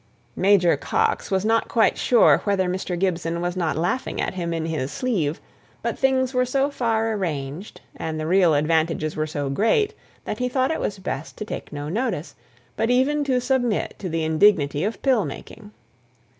[0.35, 2.97] Major Coxe was not quite sure whether Mr.
[2.97, 5.39] Gibson was not laughing at him in his sleeve;
[5.83, 9.93] but things were so far arranged, and the real advantages were so great,
[10.25, 12.33] that he thought it was best to take no notice,
[12.75, 15.69] but even to submit to the indignity of pill making.